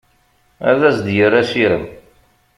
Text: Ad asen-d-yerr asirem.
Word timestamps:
Ad 0.69 0.81
asen-d-yerr 0.89 1.33
asirem. 1.41 1.85